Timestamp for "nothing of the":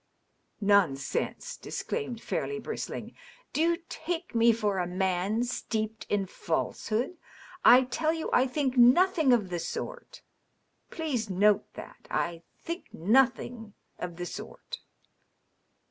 8.77-9.59, 12.91-14.25